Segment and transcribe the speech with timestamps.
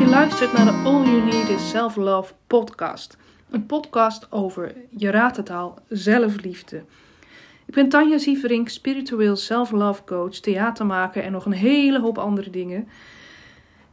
[0.00, 3.16] je luistert naar de All You Need Is Self Love podcast.
[3.50, 6.84] Een podcast over, je raadt het al, zelfliefde.
[7.66, 12.88] Ik ben Tanja Sieverink, spiritueel self-love coach, theatermaker en nog een hele hoop andere dingen.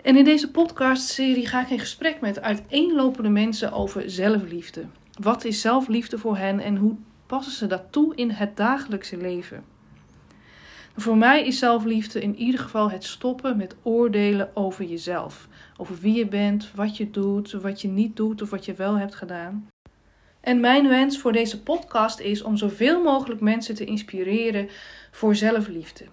[0.01, 4.85] En in deze podcastserie ga ik in gesprek met uiteenlopende mensen over zelfliefde.
[5.19, 6.95] Wat is zelfliefde voor hen en hoe
[7.25, 9.76] passen ze dat toe in het dagelijkse leven?
[11.00, 15.47] Voor mij is zelfliefde in ieder geval het stoppen met oordelen over jezelf.
[15.78, 18.96] Over wie je bent, wat je doet, wat je niet doet of wat je wel
[18.96, 19.68] hebt gedaan.
[20.41, 24.69] En mijn wens voor deze podcast is om zoveel mogelijk mensen te inspireren
[25.11, 26.05] voor zelfliefde.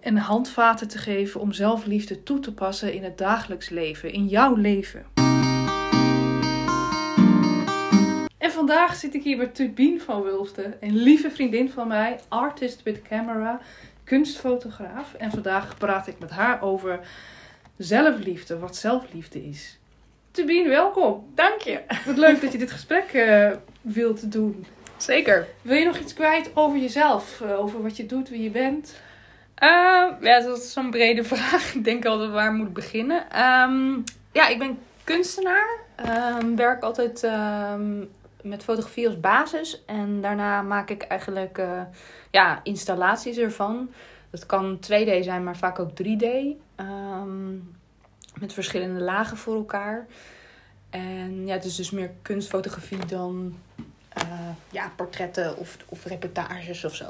[0.00, 4.54] En handvaten te geven om zelfliefde toe te passen in het dagelijks leven, in jouw
[4.54, 5.06] leven.
[8.38, 12.82] En vandaag zit ik hier met Tubien van Wulften, een lieve vriendin van mij, artist
[12.82, 13.60] with camera,
[14.08, 15.14] kunstfotograaf.
[15.14, 17.00] En vandaag praat ik met haar over
[17.76, 19.78] zelfliefde, wat zelfliefde is.
[20.30, 21.30] Tubien, welkom.
[21.34, 21.80] Dank je.
[22.06, 24.66] Wat leuk dat je dit gesprek uh, wilt doen.
[24.96, 25.46] Zeker.
[25.62, 27.40] Wil je nog iets kwijt over jezelf?
[27.40, 29.00] Uh, over wat je doet, wie je bent?
[29.62, 29.68] Uh,
[30.20, 31.74] ja, dat is zo'n brede vraag.
[31.74, 33.42] Ik denk altijd waar moet ik beginnen.
[33.42, 35.68] Um, ja, ik ben kunstenaar.
[36.40, 38.10] Um, werk altijd um,
[38.42, 39.84] met fotografie als basis.
[39.84, 41.82] En daarna maak ik eigenlijk uh,
[42.30, 43.90] ja, installaties ervan.
[44.30, 46.26] Dat kan 2D zijn, maar vaak ook 3D.
[46.76, 47.76] Um,
[48.40, 50.06] met verschillende lagen voor elkaar.
[50.90, 53.58] En ja, het is dus meer kunstfotografie dan
[54.22, 57.04] uh, ja, portretten of, of reportages of zo.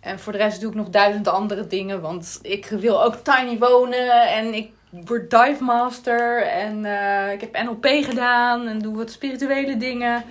[0.00, 2.00] En voor de rest doe ik nog duizend andere dingen.
[2.00, 4.28] Want ik wil ook tiny wonen.
[4.28, 6.42] En ik word dive master.
[6.42, 8.66] En uh, ik heb NLP gedaan.
[8.66, 10.24] En doe wat spirituele dingen.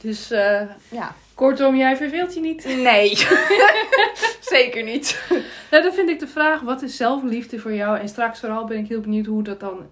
[0.00, 1.14] Dus uh, ja.
[1.34, 2.64] Kortom, jij verveelt je niet?
[2.64, 3.16] Nee,
[4.40, 5.22] zeker niet.
[5.70, 7.98] Nou, dan vind ik de vraag, wat is zelfliefde voor jou?
[7.98, 9.86] En straks vooral ben ik heel benieuwd hoe dat dan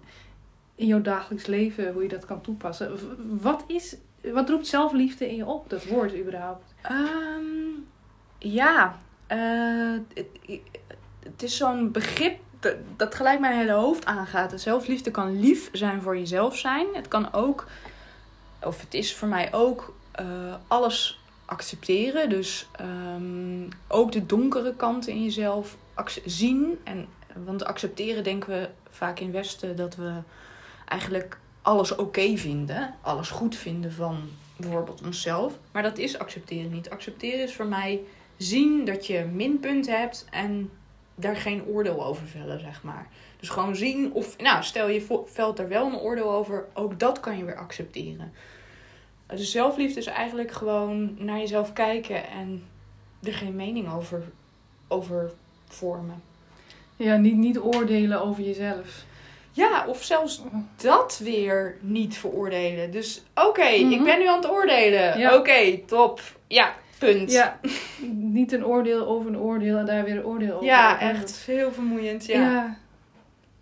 [0.75, 2.99] in jouw dagelijks leven, hoe je dat kan toepassen.
[3.41, 6.73] Wat, is, wat roept zelfliefde in je op, dat woord überhaupt?
[6.91, 7.87] Um,
[8.39, 8.97] ja,
[9.31, 10.27] uh, het,
[11.23, 12.39] het is zo'n begrip
[12.95, 14.61] dat, gelijk mijn hele hoofd aangaat.
[14.61, 16.87] Zelfliefde kan lief zijn voor jezelf zijn.
[16.93, 17.67] Het kan ook,
[18.63, 22.29] of het is voor mij ook, uh, alles accepteren.
[22.29, 25.77] Dus um, ook de donkere kanten in jezelf
[26.25, 26.79] zien.
[26.83, 27.07] En,
[27.45, 30.13] want accepteren denken we vaak in Westen dat we
[30.85, 32.95] eigenlijk alles oké vinden.
[33.01, 35.53] Alles goed vinden van bijvoorbeeld onszelf.
[35.71, 36.89] Maar dat is accepteren niet.
[36.89, 38.01] Accepteren is voor mij
[38.37, 40.71] zien dat je minpunten hebt en
[41.19, 43.07] daar geen oordeel over vellen, zeg maar.
[43.39, 47.19] Dus gewoon zien of, nou, stel je velt er wel een oordeel over, ook dat
[47.19, 48.33] kan je weer accepteren.
[49.27, 52.63] Dus zelfliefde is eigenlijk gewoon naar jezelf kijken en
[53.23, 54.23] er geen mening over,
[54.87, 55.31] over
[55.67, 56.23] vormen.
[56.95, 59.05] Ja, niet, niet oordelen over jezelf.
[59.51, 60.41] Ja, of zelfs
[60.75, 62.91] dat weer niet veroordelen.
[62.91, 63.99] Dus oké, okay, mm -hmm.
[63.99, 65.19] ik ben nu aan het oordelen.
[65.19, 65.29] Ja.
[65.29, 66.21] Oké, okay, top.
[66.47, 67.31] Ja, punt.
[67.31, 67.59] Ja,
[68.37, 70.65] niet een oordeel over een oordeel en daar weer een oordeel over.
[70.65, 72.25] Ja, echt heel vermoeiend.
[72.25, 72.41] Ja.
[72.41, 72.77] ja.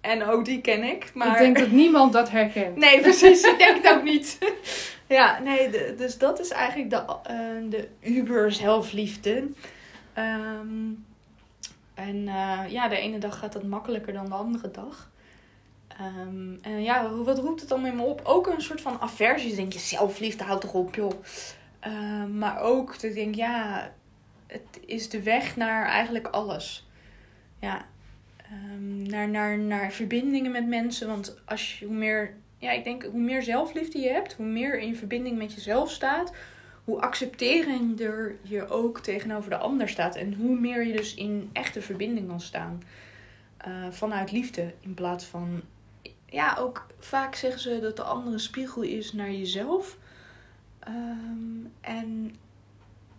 [0.02, 1.12] En ook die ken ik.
[1.14, 1.28] Maar...
[1.28, 2.76] Ik denk dat niemand dat herkent.
[2.76, 3.44] Nee, precies.
[3.44, 4.38] ik denk het ook niet.
[5.08, 9.48] Ja, nee, de, dus dat is eigenlijk de, uh, de uber zelfliefde.
[10.18, 11.06] Um,
[11.94, 15.10] en uh, ja, de ene dag gaat dat makkelijker dan de andere dag.
[16.02, 18.22] Um, en ja, wat roept het dan in me op?
[18.24, 19.48] Ook een soort van aversie.
[19.48, 21.12] Dus denk je, zelfliefde, houdt toch op, joh.
[21.88, 23.92] Uh, maar ook dat ik denk, ja,
[24.48, 26.88] het is de weg naar eigenlijk alles.
[27.60, 27.86] Ja,
[28.52, 31.08] um, naar, naar, naar verbindingen met mensen.
[31.08, 32.34] Want als je, hoe meer
[32.66, 36.34] ja, ik denk hoe meer zelfliefde je hebt, hoe meer in verbinding met jezelf staat,
[36.84, 40.16] hoe accepterender je ook tegenover de ander staat.
[40.16, 42.84] En hoe meer je dus in echte verbinding kan staan.
[43.68, 45.62] Uh, vanuit liefde in plaats van.
[46.26, 49.98] Ja, ook vaak zeggen ze dat de andere spiegel is naar jezelf.
[50.88, 52.36] Um, en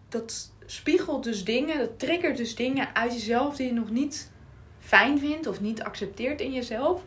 [0.09, 4.31] dat spiegelt dus dingen, dat triggert dus dingen uit jezelf die je nog niet
[4.79, 7.03] fijn vindt of niet accepteert in jezelf.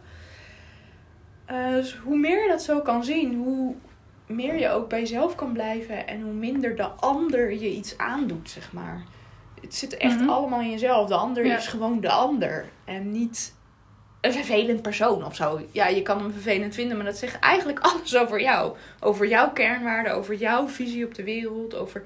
[1.52, 3.76] Uh, dus hoe meer je dat zo kan zien, hoe
[4.26, 8.50] meer je ook bij jezelf kan blijven en hoe minder de ander je iets aandoet,
[8.50, 9.04] zeg maar.
[9.62, 10.30] Het zit echt mm -hmm.
[10.30, 11.08] allemaal in jezelf.
[11.08, 11.58] De ander ja.
[11.58, 13.54] is gewoon de ander en niet
[14.22, 15.62] een vervelend persoon of zo.
[15.72, 18.76] Ja, je kan hem vervelend vinden, maar dat zegt eigenlijk alles over jou.
[19.00, 22.02] Over jouw kernwaarden, over jouw visie op de wereld, over,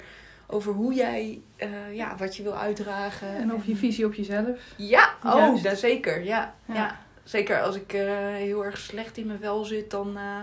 [0.47, 3.35] over hoe jij, uh, ja, wat je wil uitdragen.
[3.35, 4.57] En over je visie op jezelf.
[4.75, 6.55] Ja, oh, dat zeker, ja.
[6.65, 6.73] ja.
[6.73, 10.39] ja zeker als ik uh, heel erg slecht in mijn vel zit, dan, uh,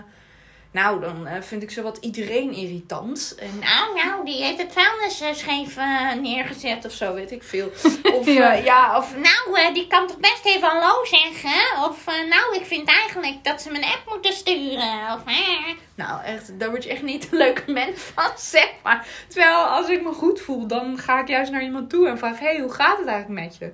[0.71, 3.35] Nou, dan eh, vind ik zo wat iedereen irritant.
[3.39, 7.43] En nou, nou, die heeft het vuilnis eh, scheef eh, neergezet of zo, weet ik
[7.43, 7.71] veel.
[8.17, 8.53] Of Ja.
[8.53, 11.83] ja, of nou, die kan toch best even hallo zeggen?
[11.89, 15.13] Of nou, ik vind eigenlijk dat ze mijn app moeten sturen.
[15.13, 15.21] Of.
[15.95, 19.07] Nou, echt, daar word je echt niet een leuke mens van, zeg maar.
[19.27, 22.39] Terwijl als ik me goed voel, dan ga ik juist naar iemand toe en vraag:
[22.39, 23.71] hé, hey, hoe gaat het eigenlijk met je?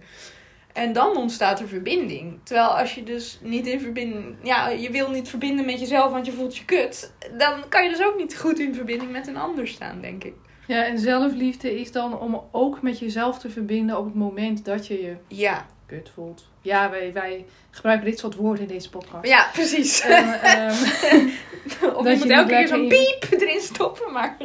[0.78, 2.40] En dan ontstaat er verbinding.
[2.44, 4.36] Terwijl als je dus niet in verbinding...
[4.44, 7.14] Ja, je wil niet verbinden met jezelf, want je voelt je kut.
[7.38, 10.34] Dan kan je dus ook niet goed in verbinding met een ander staan, denk ik.
[10.68, 14.88] Ja, en zelfliefde is dan om ook met jezelf te verbinden op het moment dat
[14.88, 16.48] je je Ja, kut voelt.
[16.62, 19.28] Ja, wij, wij gebruiken dit soort woorden in deze podcast.
[19.28, 20.02] ja precies.
[20.02, 20.70] En, ehm,
[21.96, 24.38] of dat je moet elke keer zo'n in- piep erin stoppen, maar...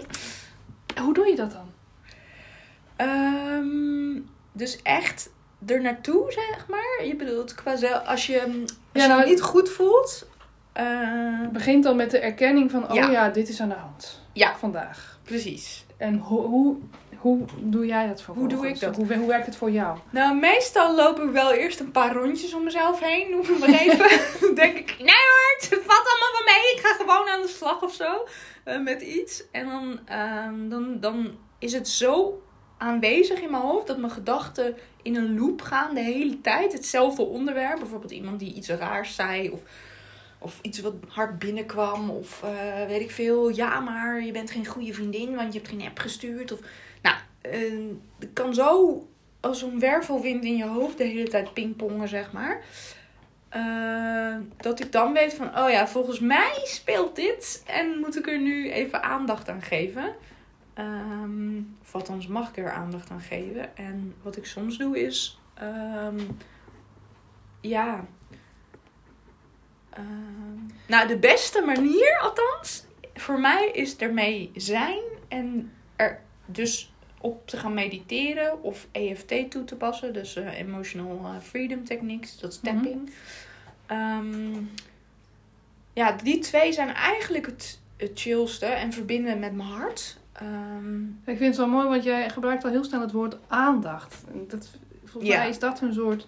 [1.02, 1.70] hoe doe je dat dan?
[2.96, 4.20] Ehm,
[4.52, 5.30] dus echt
[5.66, 7.06] er naartoe, zeg maar.
[7.06, 8.50] Je bedoelt, qua zel- als je, als
[8.92, 10.26] Ja, je nou- je niet goed voelt...
[10.72, 13.10] Het begint dan met de erkenning van, oh Ja.
[13.10, 14.20] ja, dit is aan de hand.
[14.32, 14.56] Ja.
[14.56, 15.18] Vandaag.
[15.22, 15.84] precies.
[15.96, 16.76] En hoe, hoe,
[17.16, 18.54] hoe doe jij dat vervolgens?
[18.54, 18.96] Hoe doe ik dat?
[18.96, 19.98] Hoe, hoe werkt het voor jou?
[20.10, 23.30] Nou, meestal loop ik wel eerst een paar rondjes om mezelf heen.
[23.30, 24.54] Noem het maar even.
[24.54, 26.74] Denk ik, nee hoor, het valt allemaal wel mee.
[26.74, 28.26] Ik ga gewoon aan de slag of zo.
[28.64, 29.42] eh, met iets.
[29.50, 32.42] En dan, ehm, dan, dan is het zo
[32.78, 36.72] aanwezig in mijn hoofd dat mijn gedachten in een loop gaan de hele tijd.
[36.72, 37.78] Hetzelfde onderwerp.
[37.78, 39.50] Bijvoorbeeld iemand die iets raars zei.
[39.50, 39.60] Of,
[40.38, 42.10] of iets wat hard binnenkwam.
[42.10, 43.48] Of eh, weet ik veel.
[43.48, 46.52] Ja, maar je bent geen goede vriendin, want je hebt geen app gestuurd.
[46.52, 46.60] Of,
[47.02, 47.60] nou, eh,
[48.18, 49.02] het kan zo
[49.40, 52.60] als een wervelwind in je hoofd de hele tijd pingpongen, zeg maar.
[53.48, 57.62] Eh, dat ik dan weet van, oh ja, volgens mij speelt dit.
[57.66, 60.14] En moet ik er nu even aandacht aan geven.
[60.74, 63.76] Ehm, of althans mag ik er aandacht aan geven.
[63.76, 66.20] En wat ik soms doe is, ehm,
[67.60, 68.04] ja...
[69.90, 70.58] ehm,
[70.88, 72.84] nou, de beste manier, althans,
[73.14, 79.64] voor mij is ermee zijn en er dus op te gaan mediteren of EFT toe
[79.64, 80.12] te passen.
[80.12, 82.74] Dus eh, Emotional eh, Freedom Techniques, dat is Mhm.
[82.74, 83.10] tapping.
[85.94, 90.18] Ja, die twee zijn eigenlijk het, het chillste en verbinden met mijn hart.
[90.32, 94.24] Ehm, Ik vind het wel mooi, want jij gebruikt al heel snel het woord aandacht.
[94.32, 94.70] En Dat,
[95.04, 95.38] volgens Ja.
[95.38, 96.26] mij is dat een soort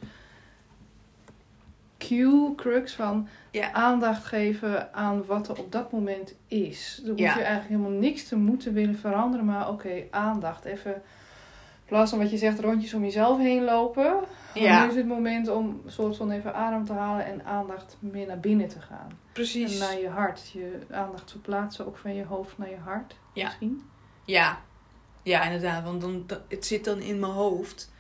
[1.98, 3.72] cue, crux van Ja.
[3.72, 7.00] aandacht geven aan wat er op dat moment is.
[7.02, 10.64] Dan hoef je eigenlijk helemaal niks te moeten willen veranderen, maar oké, aandacht.
[10.64, 11.00] Even, in
[11.84, 14.14] plaats van wat je zegt, rondjes om jezelf heen lopen.
[14.54, 14.82] Ja.
[14.84, 18.26] Nu is het moment om een soort van even adem te halen en aandacht meer
[18.26, 19.08] naar binnen te gaan.
[19.32, 19.72] precies.
[19.72, 20.50] En naar je hart.
[20.50, 23.16] Je aandacht verplaatsen, ook van je hoofd naar je hart.
[23.32, 23.44] Ja.
[23.44, 23.82] Misschien.
[24.24, 24.62] Ja,
[25.22, 25.84] ja inderdaad.
[25.84, 27.92] Want dan, het zit dan in mijn hoofd.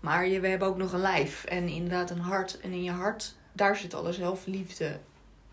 [0.00, 1.44] Maar je, we hebben ook nog een lijf.
[1.44, 2.60] En inderdaad een hart.
[2.60, 4.98] En in je hart, daar zit alle zelfliefde.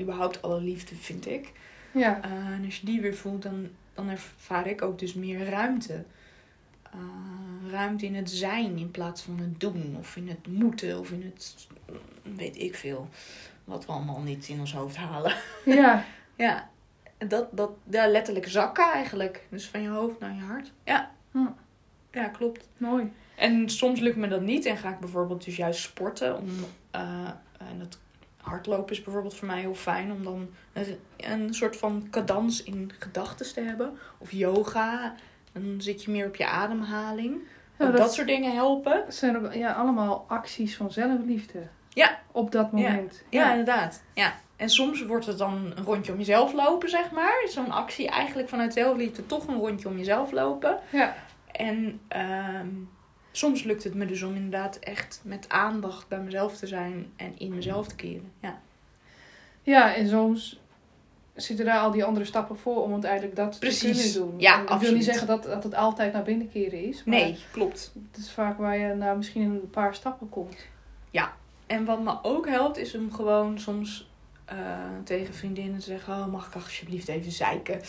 [0.01, 1.51] Überhaupt alle liefde, vind ik.
[1.91, 2.21] Ja.
[2.21, 6.03] Eh, en als je die weer voelt, dan, dan ervaar ik ook dus meer ruimte.
[6.83, 9.95] Eh, ruimte in het zijn in plaats van het doen.
[9.99, 10.99] Of in het moeten.
[10.99, 11.67] Of in het,
[12.35, 13.09] weet ik veel.
[13.63, 15.35] Wat we allemaal niet in ons hoofd halen.
[15.65, 16.03] Ja.
[16.35, 16.69] Ja,
[17.27, 19.47] dat, dat ja, letterlijk zakken eigenlijk.
[19.49, 20.71] Dus van je hoofd naar je hart.
[20.83, 21.11] Ja.
[21.31, 21.47] Hm.
[22.11, 22.67] Ja, klopt.
[22.77, 23.11] Mooi.
[23.35, 26.37] En soms lukt me dat niet en ga ik bijvoorbeeld dus juist sporten.
[26.37, 26.49] Om,
[26.91, 27.01] eh,
[27.57, 27.97] en dat
[28.37, 32.91] hardlopen is bijvoorbeeld voor mij heel fijn om dan een, een soort van cadans in
[32.99, 33.97] gedachten te hebben.
[34.17, 35.15] Of yoga.
[35.51, 37.41] Dan zit je meer op je ademhaling.
[37.77, 39.03] Ja, dat, dat soort dingen helpen.
[39.07, 41.59] zijn ook, ja, allemaal acties van zelfliefde.
[41.89, 42.19] Ja.
[42.31, 43.23] Op dat moment.
[43.29, 44.03] Ja, inderdaad.
[44.13, 44.33] Ja.
[44.63, 47.47] En soms wordt het dan een rondje om jezelf lopen, zeg maar.
[47.49, 50.79] Zo'n actie eigenlijk vanuit zelfliefde toch een rondje om jezelf lopen.
[50.89, 51.15] Ja.
[51.51, 52.67] En ehm,
[53.31, 57.33] soms lukt het me dus om inderdaad echt met aandacht bij mezelf te zijn en
[57.37, 58.31] in mezelf te keren.
[58.39, 58.59] Ja,
[59.63, 60.59] Ja, en soms
[61.33, 63.79] zitten daar al die andere stappen voor om uiteindelijk dat Precies.
[63.79, 64.39] te kunnen doen.
[64.39, 67.03] Ja, ik wil niet zeggen dat, dat het altijd naar binnen keren is.
[67.03, 67.91] Maar nee, klopt.
[68.11, 70.55] Het is vaak waar je na misschien een paar stappen komt.
[71.67, 74.11] En wat me ook helpt is om gewoon soms
[74.45, 74.55] eh,
[75.05, 77.81] tegen vriendinnen te zeggen: Oh, mag ik alsjeblieft even zeiken?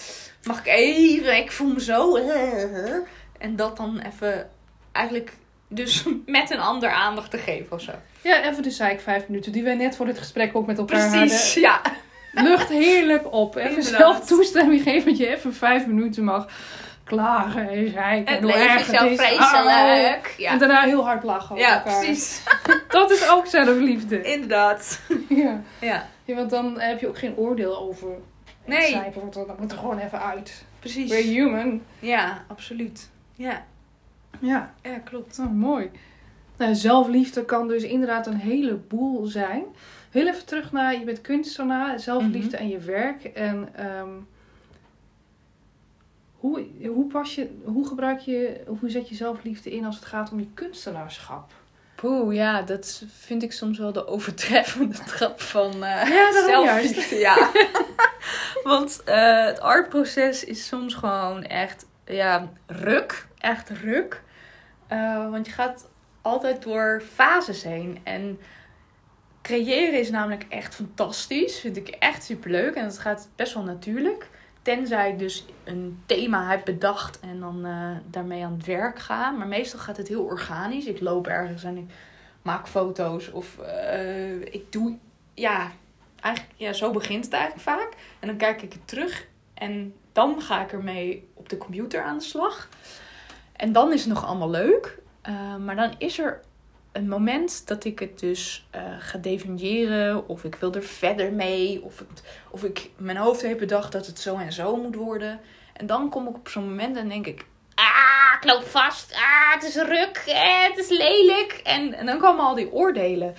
[0.44, 1.36] Mag ik even?
[1.36, 2.16] Ik voel me zo.
[2.16, 2.94] eh,
[3.38, 4.50] En dat dan even
[4.92, 5.32] eigenlijk
[5.68, 7.92] dus met een ander aandacht te geven of zo.
[8.20, 11.10] Ja, even de zeik vijf minuten die wij net voor dit gesprek ook met elkaar
[11.18, 11.80] Precies, ja.
[11.82, 12.02] hadden.
[12.50, 13.56] Lucht heerlijk op.
[13.56, 13.96] Even Inderdaad.
[14.00, 16.46] zelf toestemming geven dat je even vijf minuten mag
[17.04, 18.34] klagen en zeiken.
[18.34, 20.26] Het leven is zo vreselijk.
[20.32, 20.38] Oh.
[20.38, 20.50] Ja.
[20.50, 21.98] En daarna heel hard lachen Ja, elkaar.
[22.04, 22.40] precies.
[22.94, 24.22] Dat is ook zelfliefde.
[24.22, 25.00] Inderdaad.
[25.28, 25.62] Ja.
[25.80, 28.08] Ja, ja, want dan heb je ook geen oordeel over.
[28.64, 28.94] Nee.
[28.96, 30.64] Er, dat moet er gewoon even uit.
[30.78, 31.10] precies.
[31.10, 31.82] We're human.
[31.98, 33.10] Ja, absoluut.
[33.34, 33.64] Ja,
[34.38, 35.38] Ja, ja klopt.
[35.38, 35.90] oh, mooi.
[36.56, 39.64] Nou, zelfliefde kan dus inderdaad een heleboel zijn.
[40.10, 43.24] Heel even terug naar, je bent kunstenaar, zelfliefde en je werk.
[43.24, 44.12] En ehm,
[46.38, 50.04] hoe, hoe, pas je, hoe gebruik je, of hoe zet je zelfliefde in als het
[50.04, 51.52] gaat om je kunstenaarschap?
[52.04, 57.16] Poeh, ja, dat vind ik soms wel de overtreffende trap van eh Ja, zelfliefde.
[57.16, 57.50] Ja.
[58.62, 63.26] Want eh, het artproces is soms gewoon echt, ja, ruk.
[63.38, 64.22] Echt ruk.
[64.86, 65.88] Eh, want je gaat
[66.22, 67.98] altijd door fases heen.
[68.02, 68.40] En
[69.42, 71.58] creëren is namelijk echt fantastisch.
[71.58, 72.74] Vind ik echt superleuk.
[72.74, 74.28] En het gaat best wel natuurlijk.
[74.64, 79.30] Tenzij ik dus een thema heb bedacht en dan eh, daarmee aan het werk ga.
[79.30, 80.86] Maar meestal gaat het heel organisch.
[80.86, 81.90] Ik loop ergens en ik
[82.42, 83.30] maak foto's.
[83.30, 84.96] Of eh, ik doe...
[85.34, 85.70] Ja,
[86.20, 87.92] eigenlijk, ja, zo begint het eigenlijk vaak.
[88.20, 89.26] En dan kijk ik het terug.
[89.54, 92.68] En dan ga ik ermee op de computer aan de slag.
[93.52, 94.98] En dan is het nog allemaal leuk.
[95.22, 96.40] Eh, maar dan is er
[96.94, 100.28] een moment dat ik het dus eh, ga definiëren.
[100.28, 101.82] Of ik wil er verder mee.
[101.82, 102.04] Of,
[102.50, 105.40] of ik mijn hoofd heb bedacht dat het zo en zo moet worden.
[105.72, 107.44] En dan kom ik op zo'n moment en denk ik...
[107.74, 109.12] Ah, ik loop vast.
[109.12, 110.22] Ah, het is ruk.
[110.26, 111.60] Eh, het is lelijk.
[111.64, 113.34] En, en dan komen al die oordelen.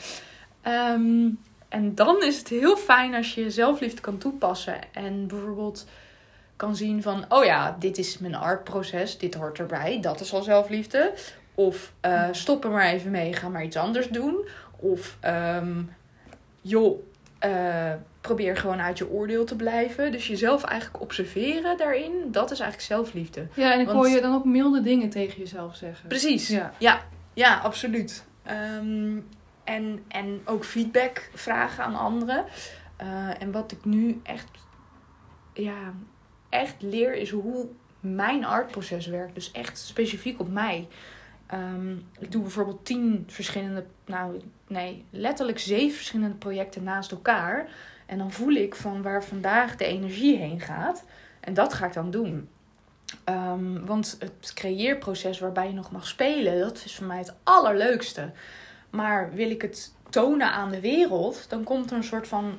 [0.62, 1.30] Ehm,
[1.70, 4.94] en dan is het heel fijn als je zelfliefde kan toepassen.
[4.94, 5.86] En bijvoorbeeld
[6.56, 7.26] kan zien van...
[7.30, 9.18] Oh ja, dit is mijn artproces.
[9.18, 10.00] Dit hoort erbij.
[10.02, 11.14] Dat is al zelfliefde.
[11.56, 14.48] Of eh, stop er maar even mee, ga maar iets anders doen.
[14.76, 15.82] Of ehm,
[16.62, 17.00] joh,
[17.40, 20.12] eh, probeer gewoon uit je oordeel te blijven.
[20.12, 23.48] Dus jezelf eigenlijk observeren daarin, dat is eigenlijk zelfliefde.
[23.54, 26.08] Ja, en ik Want- hoor je dan ook milde dingen tegen jezelf zeggen.
[26.08, 26.48] Precies.
[26.48, 26.74] Ja.
[26.78, 27.02] Ja,
[27.34, 28.24] ja absoluut.
[28.44, 29.18] Ehm,
[29.64, 32.46] en, en ook feedback vragen aan anderen.
[32.96, 34.48] Eh, en wat ik nu echt,
[35.54, 35.94] ja,
[36.50, 37.68] echt leer is hoe
[38.00, 39.36] mijn artproces werkt.
[39.36, 40.88] Dus echt specifiek op mij.
[41.48, 47.70] Ehm, ik doe bijvoorbeeld tien verschillende, nou nee, letterlijk zeven verschillende projecten naast elkaar.
[48.06, 51.04] En dan voel ik van waar vandaag de energie heen gaat.
[51.40, 52.50] En dat ga ik dan doen.
[53.24, 58.32] Ehm, want het creëerproces waarbij je nog mag spelen, dat is voor mij het allerleukste.
[58.90, 62.58] Maar wil ik het tonen aan de wereld, dan komt er een soort van,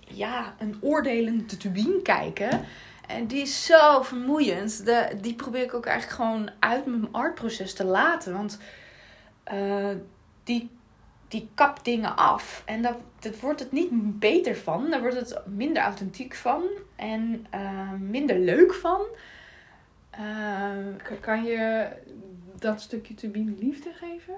[0.00, 2.64] ja, een oordelende tubien kijken.
[3.08, 4.84] En die is zo vermoeiend.
[4.84, 8.32] De, die probeer ik ook eigenlijk gewoon uit mijn artproces te laten.
[8.32, 8.58] Want
[9.44, 9.90] eh,
[10.44, 10.70] die,
[11.28, 12.62] die kapt dingen af.
[12.66, 14.90] En daar dat wordt het niet beter van.
[14.90, 16.62] Daar wordt het minder authentiek van.
[16.96, 19.00] En eh, minder leuk van.
[20.10, 21.88] Eh, Kan je
[22.58, 24.34] dat stukje turbine liefde geven?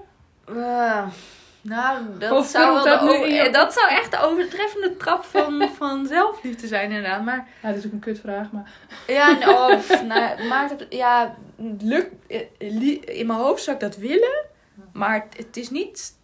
[1.63, 6.05] Eh, nou, dat Of zou, wel dat de zou echt de overtreffende trap van, van
[6.07, 7.23] zelfliefde zijn, inderdaad.
[7.23, 8.71] Maar Ja, dat is ook een kutvraag, maar...
[9.07, 11.35] ja, nou, pff, nou, maakt het, ja,
[11.79, 14.45] lukt, eh, in mijn hoofd zou ik dat willen,
[14.93, 16.19] maar het, het is niet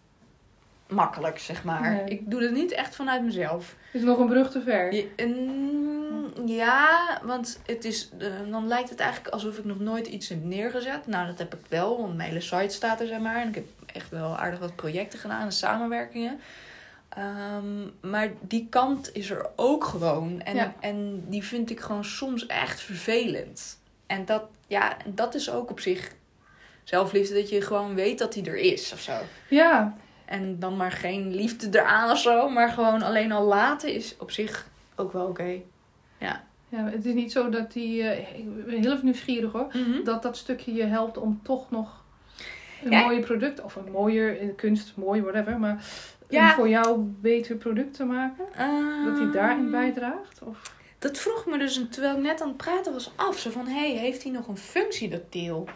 [0.88, 1.90] makkelijk, zeg maar.
[1.94, 2.04] Nee.
[2.04, 3.76] Ik doe het niet echt vanuit mezelf.
[3.92, 4.94] Is nog een brug te ver?
[4.94, 10.06] Ja, mm, ja, want het is, eh, dan lijkt het eigenlijk alsof ik nog nooit
[10.06, 11.06] iets heb neergezet.
[11.06, 13.36] Nou, dat heb ik wel, want mijn hele site staat er, zeg maar.
[13.40, 16.40] En ik heb echt wel aardig wat projecten gedaan en samenwerkingen.
[17.08, 20.40] Ehm, maar die kant is er ook gewoon.
[20.40, 20.74] En, Ja.
[20.80, 23.78] en die vind ik gewoon soms echt vervelend.
[24.06, 26.12] En dat, ja, dat is ook op zich
[26.84, 29.12] zelfliefde, dat je gewoon weet dat die er is of zo.
[29.48, 29.96] Ja,
[30.28, 32.48] En dan maar geen liefde eraan of zo.
[32.48, 35.60] Maar gewoon alleen al laten is op zich ook wel oké.
[36.18, 36.44] ja,
[36.84, 38.02] het is niet zo dat die...
[38.02, 39.72] eh, ik ben heel even nieuwsgierig hoor.
[40.04, 42.04] Dat dat stukje je helpt om toch nog
[42.84, 43.02] een Ja.
[43.04, 43.62] mooie product...
[43.62, 45.58] Of een mooier, eh, kunst, mooi, whatever.
[45.58, 45.84] Maar
[46.28, 46.48] Ja.
[46.48, 48.44] een voor jou beter product te maken.
[49.04, 50.42] Dat hij daarin Ehm, bijdraagt?
[50.42, 50.74] Of...
[50.98, 53.38] Dat vroeg me dus terwijl ik net aan het praten was af.
[53.38, 55.68] Zo van, hé, hey, heeft hij nog een functie, dat deel?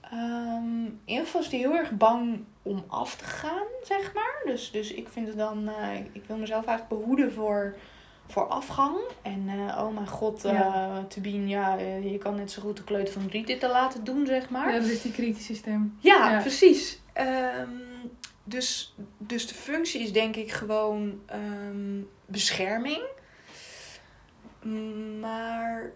[0.00, 4.42] Ehm, in ieder geval is hij heel erg bang om af te gaan, zeg maar.
[4.44, 5.68] Dus, dus ik vind het dan...
[5.68, 7.76] eh, ik wil mezelf eigenlijk behoeden voor,
[8.28, 8.96] voor afgang.
[9.22, 11.04] En eh, oh mijn god, eh Ja.
[11.08, 14.04] Tubien, ja, eh, je kan net zo goed de kleuter van Riet dit te laten
[14.04, 14.72] doen, zeg maar.
[14.72, 15.96] Ja, dat is die kritische stem.
[16.00, 16.40] Ja, Ja.
[16.40, 17.00] precies.
[17.12, 17.68] Ehm,
[18.44, 23.02] dus, dus de functie is denk ik gewoon ehm, bescherming.
[25.20, 25.90] Maar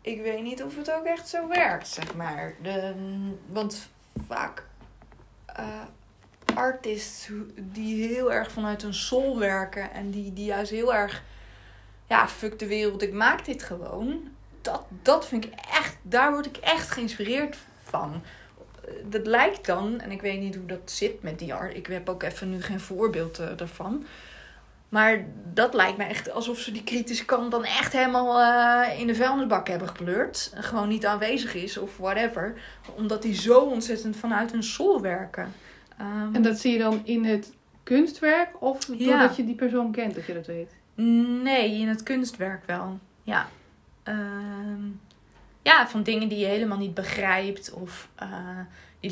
[0.00, 2.54] ik weet niet of het ook echt zo werkt, zeg maar.
[2.62, 2.94] De,
[3.46, 3.88] want
[4.26, 4.66] vaak
[5.56, 5.80] eh
[6.54, 11.22] artists die heel erg vanuit hun soul werken en die, die juist heel erg,
[12.08, 14.28] ja, fuck de wereld, ik maak dit gewoon.
[14.60, 18.22] Dat, dat vind ik echt, daar word ik echt geïnspireerd van
[19.04, 21.76] dat lijkt dan, en ik weet niet hoe dat zit met die art.
[21.76, 24.06] Ik heb ook even nu geen voorbeeld eh, ervan.
[24.88, 29.06] Maar dat lijkt me echt alsof ze die kritische kant dan echt helemaal eh, in
[29.06, 30.50] de vuilnisbak hebben gepleurd.
[30.54, 32.54] En gewoon niet aanwezig is of whatever.
[32.96, 35.52] Omdat die zo ontzettend vanuit hun soul werken.
[35.98, 39.06] Ehm, En dat zie je dan in het kunstwerk of Ja.
[39.10, 40.70] doordat je die persoon kent dat je dat weet?
[41.42, 42.98] Nee, in het kunstwerk wel.
[43.22, 43.48] Ja.
[44.02, 44.82] Ehm,
[45.62, 48.28] ja, van dingen die je helemaal niet begrijpt of eh,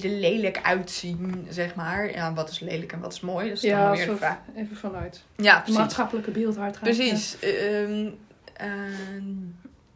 [0.00, 2.11] er lelijk uitzien, zeg maar.
[2.12, 3.49] Ja, wat is lelijk en wat is mooi?
[3.49, 4.38] Dat is dan Ja, weer de zo vraag.
[4.56, 5.22] even vanuit.
[5.37, 5.78] Ja, precies.
[5.78, 6.84] maatschappelijke beeld waar het gaat.
[6.84, 7.38] Precies.
[7.38, 8.08] Ehm,
[8.56, 9.28] ehm,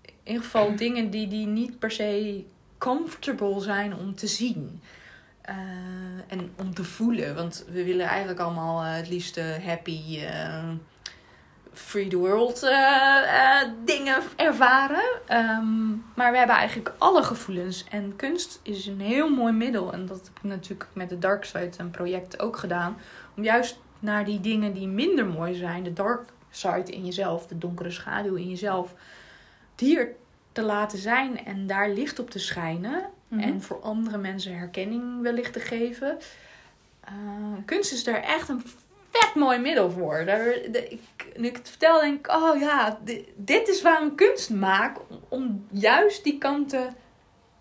[0.03, 2.45] in ieder geval dingen die, die niet per se
[2.79, 4.81] comfortable zijn om te zien.
[5.41, 5.55] Eh,
[6.29, 7.35] en om te voelen.
[7.35, 10.69] Want we willen eigenlijk allemaal eh, het liefste happy, eh,
[11.79, 15.05] free the world eh, eh, dingen ervaren.
[15.27, 17.85] Ehm, maar we hebben eigenlijk alle gevoelens.
[17.91, 19.93] En kunst is een heel mooi middel.
[19.93, 22.97] En dat heb ik natuurlijk met de Dark Side een project ook gedaan.
[23.37, 27.59] Om juist naar die dingen die minder mooi zijn, de dark side in jezelf, de
[27.59, 28.95] donkere schaduw in jezelf,
[29.75, 30.09] die er
[30.53, 33.05] te laten zijn en daar licht op te schijnen.
[33.29, 33.41] Mhm.
[33.41, 36.19] En voor andere mensen herkenning wellicht te geven.
[37.01, 37.13] Eh,
[37.65, 38.63] kunst is daar echt een
[39.11, 40.25] vet mooi middel voor.
[40.25, 41.01] Daar, de, ik,
[41.39, 44.97] nu ik het vertel, denk ik, oh ja, di- dit is waarom ik kunst maak.
[45.11, 46.95] Om, om juist die kanten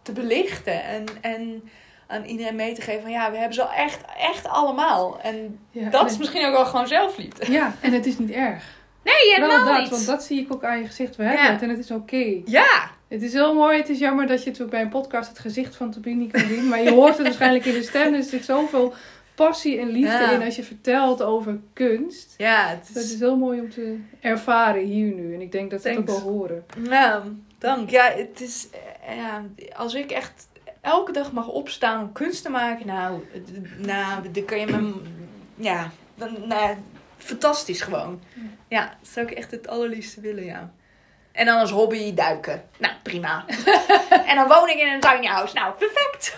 [0.01, 0.83] te belichten.
[0.83, 1.69] En, en
[2.07, 5.19] aan iedereen mee te geven van ja, we hebben ze al echt, echt allemaal.
[5.21, 7.51] En Ja, dat en is misschien ook wel gewoon zelfliefde.
[7.51, 8.63] Ja, en het is niet erg.
[9.03, 9.89] Nee, Wel helemaal dat, niet.
[9.89, 11.15] want dat zie ik ook aan je gezicht.
[11.15, 11.51] We hebben Ja.
[11.51, 12.41] het en het is oké.
[12.45, 13.77] Ja, Het is heel mooi.
[13.77, 16.41] Het is jammer dat je het bij een podcast het gezicht van Tobi niet kan
[16.47, 16.67] zien.
[16.67, 18.13] Maar je hoort het waarschijnlijk in de stem.
[18.13, 18.93] Er zit zoveel
[19.35, 20.31] passie en liefde Ja.
[20.31, 22.33] in als je vertelt over kunst.
[22.37, 23.13] ja het Dat is...
[23.13, 25.33] is heel mooi om te ervaren hier nu.
[25.33, 26.65] En ik denk dat ze het ook wel horen.
[26.77, 27.23] Nou,
[27.57, 27.89] dank.
[27.89, 28.67] Ja, het is...
[29.07, 29.43] eh, Ja,
[29.75, 30.47] als ik echt
[30.81, 33.23] elke dag mag opstaan om kunst te maken, nou,
[33.77, 34.93] nou dan kan je me...
[35.55, 36.75] Ja, dan, nou,
[37.17, 38.21] fantastisch gewoon.
[38.67, 40.71] Ja, dat zou ik echt het allerliefste willen, ja.
[41.31, 42.63] En dan als hobby duiken.
[42.77, 43.45] Nou, prima.
[44.29, 45.53] en dan woon ik in een tiny house.
[45.55, 46.37] Nou, perfect.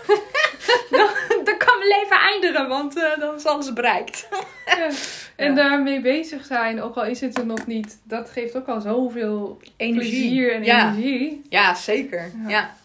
[0.89, 1.07] dan
[1.77, 4.27] kan mijn leven eindigen, want eh, dan is alles bereikt.
[4.65, 4.89] Ja.
[5.35, 5.55] En Ja.
[5.55, 9.61] daarmee bezig zijn, ook al is het er nog niet, dat geeft ook al zoveel
[9.77, 10.87] plezier en ja.
[10.87, 11.41] energie.
[11.49, 12.31] Ja, zeker.
[12.43, 12.49] Ja.
[12.49, 12.75] Ja.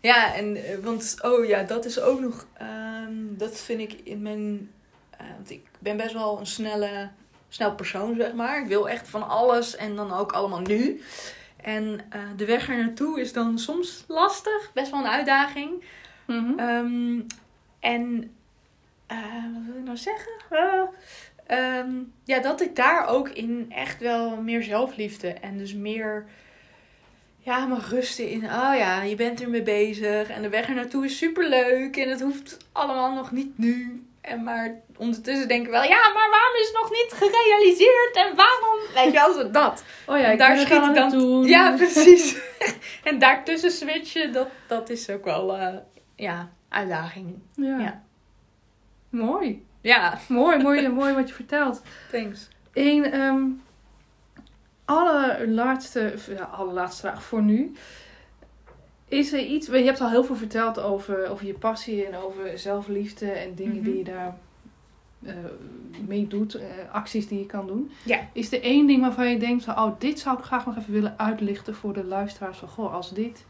[0.00, 4.22] Ja, en eh, want, oh ja, dat is ook nog, ehm, dat vind ik in
[4.22, 4.70] mijn,
[5.10, 7.08] eh, want ik ben best wel een snelle,
[7.48, 8.60] snel persoon, zeg maar.
[8.60, 11.02] Ik wil echt van alles en dan ook allemaal nu.
[11.62, 12.00] En
[12.36, 15.84] de weg er naartoe is dan soms lastig, best wel een uitdaging.
[16.26, 16.58] Mhm.
[16.58, 17.20] Ehm,
[17.82, 18.34] en
[19.06, 19.16] eh,
[19.54, 20.32] wat wil ik nou zeggen?
[20.50, 20.82] Eh,
[21.46, 21.90] ehm,
[22.24, 26.26] ja, dat ik daar ook in echt wel meer zelfliefde en dus meer
[27.38, 28.44] ja, mag rusten in.
[28.44, 32.20] Oh ja, je bent ermee bezig en de weg er naartoe is superleuk en het
[32.20, 34.06] hoeft allemaal nog niet nu.
[34.20, 38.36] En maar ondertussen denk ik wel, ja, maar waarom is het nog niet gerealiseerd en
[38.36, 38.78] waarom?
[38.94, 39.84] Weet je wel, dat.
[40.06, 41.46] Oh ja, ik daar schiet ik dan- doen.
[41.46, 42.36] Ja, precies.
[43.04, 45.76] en daartussen switchen, dat, dat is ook wel, eh,
[46.16, 47.34] ja, uitdaging.
[47.54, 47.78] Ja.
[47.78, 48.02] Ja.
[49.08, 49.64] Mooi.
[49.80, 51.82] Ja, Mooi, mooi, mooi wat je vertelt.
[52.10, 52.48] thanks.
[52.72, 53.42] Eén ehm
[54.84, 57.72] allerlaatste, ja, allerlaatste vraag voor nu.
[59.08, 62.58] Is er iets, je hebt al heel veel verteld over, over je passie en over
[62.58, 63.84] zelfliefde en dingen Mhm.
[63.84, 64.36] die je daar
[65.26, 65.34] eh,
[66.06, 67.90] mee doet, eh, acties die je kan doen.
[68.04, 68.18] Ja.
[68.32, 70.92] Is er één ding waarvan je denkt, van, oh, dit zou ik graag nog even
[70.92, 73.44] willen uitlichten voor de luisteraars van, goh, als dit,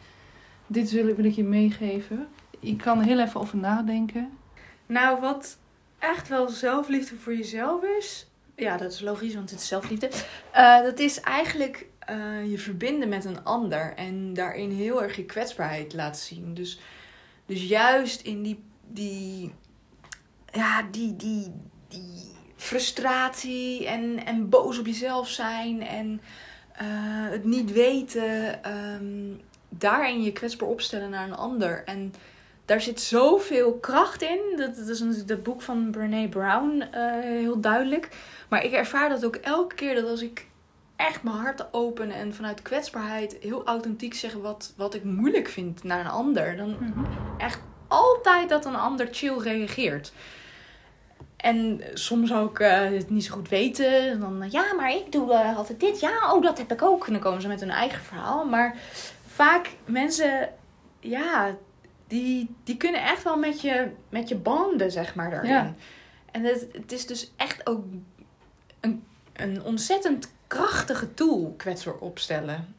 [0.67, 2.27] dit wil, wil ik je meegeven.
[2.63, 4.39] Ik kan heel even over nadenken.
[4.87, 5.59] Nou, wat
[5.99, 8.27] echt wel zelfliefde voor jezelf is.
[8.57, 10.11] Ja, dat is logisch, want het is zelfliefde.
[10.51, 13.95] Eh, dat is eigenlijk eh, je verbinden met een ander.
[13.95, 16.55] En daarin heel erg je kwetsbaarheid laten zien.
[16.55, 16.81] Dus,
[17.47, 19.53] dus juist in die, die,
[20.53, 21.53] ja, die, die,
[21.89, 25.83] die frustratie en, en boos op jezelf zijn.
[25.83, 26.21] En
[26.73, 26.87] eh,
[27.31, 28.65] het niet weten.
[28.65, 29.35] ehm,
[29.69, 31.85] daarin je kwetsbaar opstellen naar een ander.
[31.85, 32.15] En
[32.73, 34.41] daar zit zoveel kracht in.
[34.57, 38.09] Dat, dat is natuurlijk dat boek van Brene Brown eh, heel duidelijk.
[38.49, 40.47] Maar ik ervaar dat ook elke keer dat als ik
[40.97, 45.85] echt mijn hart open en vanuit kwetsbaarheid heel authentiek zeg wat, wat ik moeilijk vind
[45.85, 46.77] naar een ander, dan
[47.39, 50.13] echt altijd dat een ander chill reageert.
[51.37, 54.11] En soms ook eh, het niet zo goed weten.
[54.11, 56.01] En dan, ja, maar ik doe eh, altijd dit.
[56.01, 57.07] Ja, oh, dat heb ik ook.
[57.07, 58.45] En dan komen ze met hun eigen verhaal.
[58.45, 58.77] Maar
[59.27, 60.49] vaak mensen,
[61.01, 61.57] ja,
[62.13, 65.51] die, die kunnen echt wel met je, met je banden, zeg maar, daarin.
[65.51, 65.75] Ja.
[66.31, 67.85] En het, het is dus echt ook
[68.81, 72.75] een, een ontzettend krachtige tool, kwetsbaar opstellen.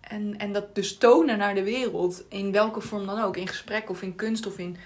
[0.00, 3.36] En, en dat dus tonen naar de wereld, in welke vorm dan ook.
[3.36, 4.76] In gesprek of in kunst of in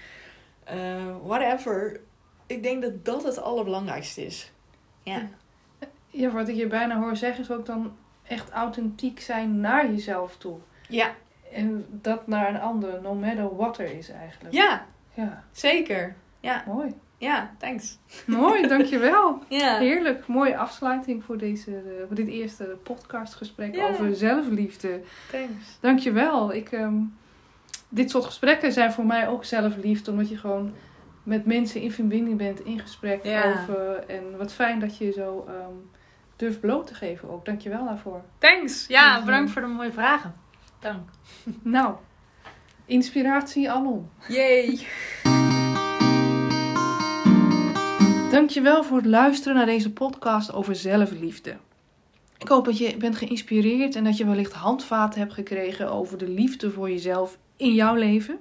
[0.63, 1.99] eh, whatever.
[2.45, 4.51] Ik denk dat dat het allerbelangrijkste is.
[5.03, 5.29] Ja.
[6.07, 10.37] Ja, wat ik je bijna hoor zeggen is ook dan echt authentiek zijn naar jezelf
[10.37, 10.57] toe.
[10.87, 11.15] Ja,
[11.53, 14.53] En dat naar een ander, no matter what er is eigenlijk.
[14.53, 16.15] ja Ja, zeker.
[16.39, 16.63] Ja.
[16.67, 16.93] mooi.
[17.17, 17.97] Ja, thanks.
[18.25, 19.43] Mooi, dankjewel.
[19.47, 19.77] Ja.
[19.77, 25.01] Heerlijk, mooie afsluiting voor, deze, eh, voor dit eerste podcastgesprek over zelfliefde.
[25.31, 25.77] Thanks.
[25.79, 26.53] Dankjewel.
[26.53, 26.95] Ik, ehm,
[27.89, 30.73] dit soort gesprekken zijn voor mij ook zelfliefde, omdat je gewoon
[31.23, 33.43] met mensen in verbinding bent, in gesprek Ja.
[33.51, 34.03] over.
[34.07, 35.75] En wat fijn dat je zo ehm,
[36.35, 37.45] durft bloot te geven ook.
[37.45, 38.21] Dankjewel daarvoor.
[38.37, 38.87] Thanks.
[38.87, 40.33] Ja, bedankt voor de mooie vragen.
[40.81, 41.09] Dank.
[41.61, 41.95] Nou,
[42.85, 44.09] inspiratie alom.
[44.27, 44.79] Yay.
[48.31, 51.57] Dankjewel voor het luisteren naar deze podcast over zelfliefde.
[52.37, 56.29] Ik hoop dat je bent geïnspireerd en dat je wellicht handvaten hebt gekregen over de
[56.29, 58.39] liefde voor jezelf in jouw leven.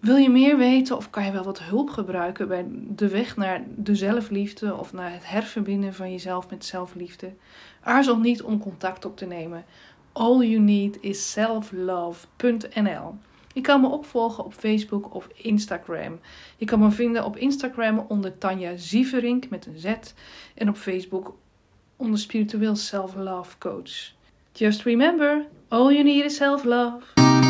[0.00, 3.62] Wil je meer weten of kan je wel wat hulp gebruiken bij de weg naar
[3.76, 7.32] de zelfliefde of naar het herverbinden van jezelf met zelfliefde?
[7.80, 9.64] Aarzel niet om contact op te nemen.
[10.12, 13.14] All you need is selflove.nl.
[13.54, 16.20] Je kan me opvolgen op Facebook of Instagram.
[16.56, 19.94] Je kan me vinden op Instagram onder Tanja Zieverink met een Z.
[20.54, 21.36] En op Facebook
[21.96, 24.12] onder Spiritueel Self Love Coach.
[24.52, 27.49] Just remember, all you need is self love.